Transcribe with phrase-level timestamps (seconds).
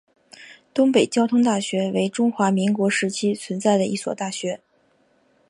[0.73, 4.59] 东北交通大学为中华民国时期存在的一所大学。